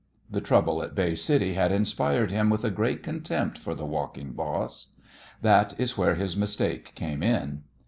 [0.31, 4.31] The trouble at Bay City had inspired him with a great contempt for the walking
[4.31, 4.93] boss.
[5.43, 7.61] That is where his mistake came in.